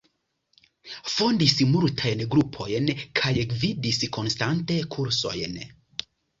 Fondis 1.15 1.53
multajn 1.73 2.25
grupojn 2.33 2.91
kaj 3.21 3.35
gvidis 3.53 4.03
konstante 4.19 4.81
kursojn. 4.99 5.65